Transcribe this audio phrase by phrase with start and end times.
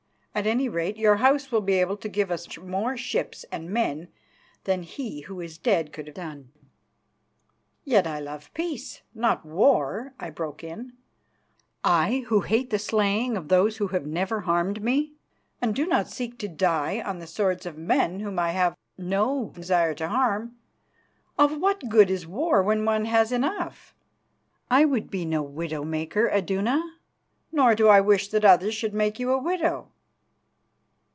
[0.33, 4.07] At any rate, your House will be able to give us more ships and men
[4.63, 6.53] than he who is dead could have done."
[7.83, 10.93] "Yet I love peace, not war," I broke in,
[11.83, 15.15] "I who hate the slaying of those who have never harmed me,
[15.61, 19.51] and do not seek to die on the swords of men whom I have no
[19.53, 20.55] desire to harm.
[21.37, 23.93] Of what good is war when one has enough?
[24.69, 26.81] I would be no widow maker, Iduna,
[27.51, 29.89] nor do I wish that others should make you a widow."